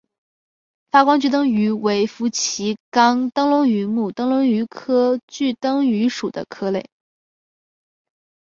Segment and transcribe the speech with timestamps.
[0.89, 6.89] 发光炬灯鱼为辐鳍鱼纲灯笼鱼目灯笼鱼科炬灯鱼属的鱼类。